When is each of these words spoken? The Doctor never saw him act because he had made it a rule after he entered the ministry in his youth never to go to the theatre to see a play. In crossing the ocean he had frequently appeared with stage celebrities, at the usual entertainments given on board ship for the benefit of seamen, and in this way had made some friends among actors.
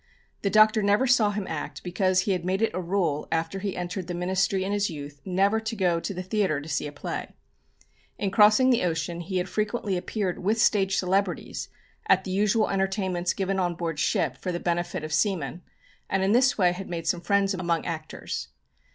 The 0.41 0.49
Doctor 0.49 0.81
never 0.81 1.05
saw 1.05 1.29
him 1.29 1.45
act 1.47 1.83
because 1.83 2.21
he 2.21 2.31
had 2.31 2.43
made 2.43 2.63
it 2.63 2.73
a 2.73 2.81
rule 2.81 3.27
after 3.31 3.59
he 3.59 3.77
entered 3.77 4.07
the 4.07 4.15
ministry 4.15 4.63
in 4.63 4.71
his 4.71 4.89
youth 4.89 5.21
never 5.25 5.59
to 5.59 5.75
go 5.75 5.99
to 5.99 6.11
the 6.11 6.23
theatre 6.23 6.59
to 6.59 6.67
see 6.67 6.87
a 6.87 6.91
play. 6.91 7.33
In 8.17 8.31
crossing 8.31 8.71
the 8.71 8.81
ocean 8.83 9.21
he 9.21 9.37
had 9.37 9.47
frequently 9.47 9.95
appeared 9.95 10.39
with 10.39 10.59
stage 10.59 10.97
celebrities, 10.97 11.69
at 12.07 12.23
the 12.23 12.31
usual 12.31 12.71
entertainments 12.71 13.33
given 13.35 13.59
on 13.59 13.75
board 13.75 13.99
ship 13.99 14.37
for 14.37 14.51
the 14.51 14.59
benefit 14.59 15.03
of 15.03 15.13
seamen, 15.13 15.61
and 16.09 16.23
in 16.23 16.31
this 16.31 16.57
way 16.57 16.71
had 16.71 16.89
made 16.89 17.05
some 17.05 17.21
friends 17.21 17.53
among 17.53 17.85
actors. 17.85 18.47